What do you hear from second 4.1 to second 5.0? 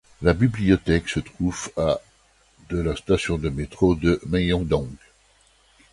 Myeong-dong.